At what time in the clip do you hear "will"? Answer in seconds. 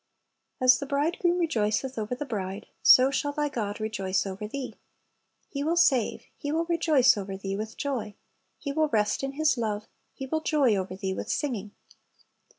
5.63-5.75, 6.51-6.65, 8.71-8.87, 10.25-10.41